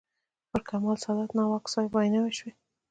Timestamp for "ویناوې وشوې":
1.93-2.51